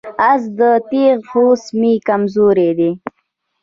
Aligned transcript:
آس 0.29 0.43
او 0.65 0.73
تیغ 0.89 1.19
هوس 1.31 1.63
مې 1.79 1.93
کمزوري 2.07 2.69
ده. 2.77 2.89